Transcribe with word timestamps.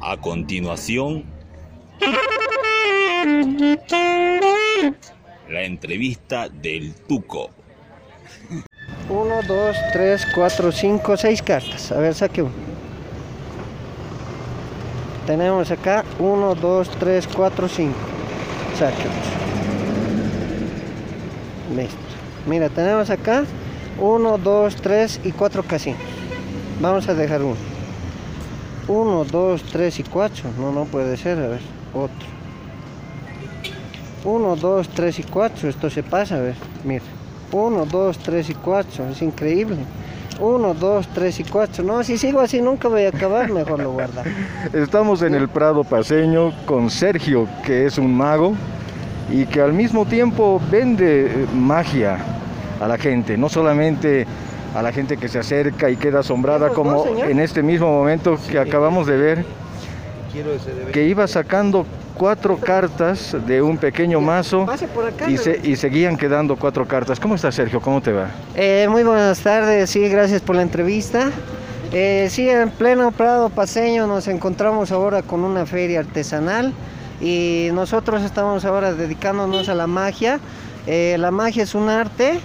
A 0.00 0.16
continuación, 0.18 1.24
la 5.48 5.62
entrevista 5.62 6.48
del 6.48 6.94
Tuco. 6.94 7.50
1, 9.08 9.42
2, 9.42 9.76
3, 9.92 10.26
4, 10.34 10.72
5, 10.72 11.16
6 11.16 11.42
cartas. 11.42 11.92
A 11.92 11.98
ver, 11.98 12.14
saque 12.14 12.42
uno. 12.42 12.52
Tenemos 15.26 15.70
acá 15.70 16.04
1, 16.18 16.54
2, 16.54 16.90
3, 16.98 17.26
4, 17.28 17.68
5. 17.68 17.94
Saque 18.78 18.94
otro. 18.94 19.10
Listo. 21.74 21.96
Mira, 22.46 22.68
tenemos 22.68 23.10
acá 23.10 23.44
1, 23.98 24.38
2, 24.38 24.76
3 24.76 25.20
y 25.24 25.32
4 25.32 25.62
casinos. 25.62 26.00
Vamos 26.80 27.08
a 27.08 27.14
dejar 27.14 27.42
uno. 27.42 27.75
1, 28.88 29.24
2, 29.24 29.62
3 29.62 30.00
y 30.00 30.02
4. 30.04 30.50
No, 30.58 30.72
no 30.72 30.84
puede 30.84 31.16
ser. 31.16 31.38
A 31.38 31.48
ver, 31.48 31.60
otro. 31.92 32.26
1, 34.24 34.56
2, 34.56 34.88
3 34.88 35.18
y 35.18 35.22
4. 35.24 35.68
Esto 35.68 35.90
se 35.90 36.02
pasa, 36.02 36.36
a 36.36 36.40
ver. 36.40 36.54
Mira. 36.84 37.04
1, 37.52 37.86
2, 37.86 38.18
3 38.18 38.50
y 38.50 38.54
4. 38.54 39.08
Es 39.10 39.22
increíble. 39.22 39.78
1, 40.40 40.74
2, 40.74 41.08
3 41.14 41.40
y 41.40 41.44
4. 41.44 41.84
No, 41.84 42.02
si 42.04 42.18
sigo 42.18 42.40
así 42.40 42.60
nunca 42.60 42.88
voy 42.88 43.04
a 43.04 43.08
acabar. 43.08 43.50
Mejor 43.50 43.80
lo 43.80 43.92
guarda. 43.92 44.22
Estamos 44.72 45.22
en 45.22 45.34
el 45.34 45.48
Prado 45.48 45.84
Paseño 45.84 46.52
con 46.66 46.90
Sergio, 46.90 47.48
que 47.64 47.86
es 47.86 47.98
un 47.98 48.14
mago 48.16 48.54
y 49.30 49.44
que 49.46 49.60
al 49.60 49.72
mismo 49.72 50.06
tiempo 50.06 50.60
vende 50.70 51.26
eh, 51.26 51.46
magia 51.54 52.18
a 52.80 52.86
la 52.86 52.98
gente, 52.98 53.36
no 53.36 53.48
solamente 53.48 54.26
a 54.76 54.82
la 54.82 54.92
gente 54.92 55.16
que 55.16 55.28
se 55.28 55.38
acerca 55.38 55.88
y 55.88 55.96
queda 55.96 56.20
asombrada 56.20 56.68
como 56.68 57.06
en 57.16 57.40
este 57.40 57.62
mismo 57.62 57.90
momento 57.90 58.38
que 58.50 58.58
acabamos 58.58 59.06
de 59.06 59.16
ver, 59.16 59.44
que 60.92 61.04
iba 61.04 61.26
sacando 61.26 61.86
cuatro 62.14 62.58
cartas 62.58 63.34
de 63.46 63.62
un 63.62 63.78
pequeño 63.78 64.20
mazo 64.20 64.66
y, 65.28 65.38
se, 65.38 65.60
y 65.62 65.76
seguían 65.76 66.18
quedando 66.18 66.56
cuatro 66.56 66.86
cartas. 66.86 67.18
¿Cómo 67.18 67.36
está 67.36 67.50
Sergio? 67.50 67.80
¿Cómo 67.80 68.02
te 68.02 68.12
va? 68.12 68.28
Eh, 68.54 68.86
muy 68.90 69.02
buenas 69.02 69.40
tardes, 69.40 69.88
sí, 69.88 70.06
gracias 70.10 70.42
por 70.42 70.56
la 70.56 70.62
entrevista. 70.62 71.30
Eh, 71.92 72.28
sí, 72.30 72.46
en 72.46 72.68
pleno 72.68 73.12
Prado 73.12 73.48
Paseño 73.48 74.06
nos 74.06 74.28
encontramos 74.28 74.92
ahora 74.92 75.22
con 75.22 75.42
una 75.42 75.64
feria 75.64 76.00
artesanal 76.00 76.74
y 77.18 77.70
nosotros 77.72 78.22
estamos 78.22 78.66
ahora 78.66 78.92
dedicándonos 78.92 79.70
a 79.70 79.74
la 79.74 79.86
magia. 79.86 80.38
Eh, 80.86 81.16
la 81.18 81.30
magia 81.30 81.62
es 81.62 81.74
un 81.74 81.88
arte. 81.88 82.40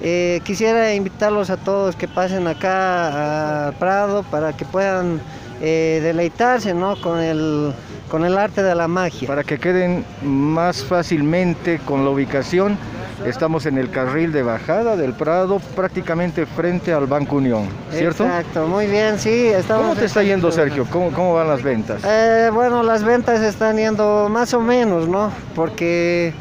Eh, 0.00 0.40
quisiera 0.44 0.94
invitarlos 0.94 1.50
a 1.50 1.56
todos 1.56 1.96
que 1.96 2.06
pasen 2.06 2.46
acá 2.46 3.66
al 3.66 3.74
Prado 3.74 4.22
para 4.24 4.52
que 4.52 4.64
puedan 4.64 5.20
eh, 5.60 6.00
deleitarse 6.02 6.72
¿no? 6.74 7.00
con, 7.00 7.18
el, 7.18 7.72
con 8.08 8.24
el 8.24 8.38
arte 8.38 8.62
de 8.62 8.74
la 8.74 8.86
magia. 8.86 9.26
Para 9.26 9.42
que 9.44 9.58
queden 9.58 10.04
más 10.22 10.84
fácilmente 10.84 11.80
con 11.84 12.04
la 12.04 12.10
ubicación 12.10 12.78
Estamos 13.26 13.66
en 13.66 13.78
el 13.78 13.90
carril 13.90 14.32
de 14.32 14.42
bajada 14.42 14.96
del 14.96 15.12
Prado, 15.12 15.58
prácticamente 15.74 16.46
frente 16.46 16.92
al 16.92 17.06
Banco 17.06 17.36
Unión, 17.36 17.68
¿cierto? 17.90 18.24
Exacto, 18.24 18.66
muy 18.68 18.86
bien, 18.86 19.18
sí. 19.18 19.48
Estamos 19.48 19.88
¿Cómo 19.88 19.96
te 19.96 20.06
está 20.06 20.22
yendo, 20.22 20.52
Sergio? 20.52 20.86
¿Cómo, 20.90 21.10
cómo 21.10 21.34
van 21.34 21.48
las 21.48 21.62
ventas? 21.62 22.00
Eh, 22.04 22.50
bueno, 22.52 22.82
las 22.82 23.02
ventas 23.02 23.40
están 23.42 23.76
yendo 23.76 24.28
más 24.30 24.54
o 24.54 24.60
menos, 24.60 25.08
¿no? 25.08 25.32
Porque 25.56 26.32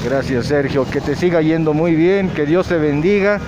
Gracias 0.03 0.47
Sergio, 0.47 0.85
que 0.91 0.99
te 0.99 1.15
siga 1.15 1.41
yendo 1.41 1.73
muy 1.73 1.95
bien, 1.95 2.27
que 2.29 2.45
Dios 2.45 2.67
te 2.67 2.77
bendiga 2.77 3.39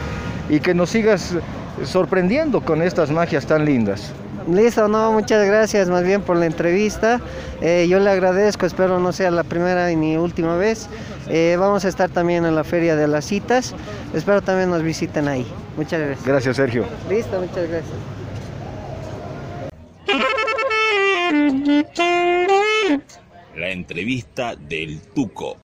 y 0.50 0.62
que 0.62 0.74
nos 0.74 0.90
sigas 0.90 1.36
sorprendiendo 1.84 2.62
con 2.62 2.82
estas 2.82 3.12
magias 3.12 3.46
tan 3.46 3.66
lindas. 3.66 4.14
Listo, 4.50 4.88
no, 4.88 5.12
muchas 5.12 5.46
gracias 5.46 5.90
más 5.90 6.04
bien 6.04 6.22
por 6.22 6.38
la 6.38 6.46
entrevista. 6.46 7.20
Eh, 7.60 7.86
yo 7.90 8.00
le 8.00 8.10
agradezco, 8.10 8.66
espero 8.66 9.00
no 9.00 9.12
sea 9.12 9.32
la 9.32 9.44
primera 9.44 9.90
ni 9.90 10.16
última 10.16 10.56
vez. 10.56 10.88
Eh, 11.28 11.58
vamos 11.60 11.84
a 11.84 11.90
estar 11.90 12.10
también 12.10 12.46
en 12.46 12.56
la 12.56 12.64
Feria 12.64 12.96
de 12.96 13.10
las 13.10 13.26
Citas. 13.26 13.76
Espero 14.14 14.42
también 14.42 14.70
nos 14.70 14.82
visiten 14.82 15.28
ahí. 15.28 15.46
Muchas 15.76 16.00
gracias. 16.00 16.26
Gracias, 16.26 16.56
Sergio. 16.56 16.86
Listo, 17.10 17.38
muchas 17.38 17.68
gracias. 17.68 17.94
La 23.56 23.70
entrevista 23.70 24.56
del 24.56 25.00
Tuco. 25.14 25.58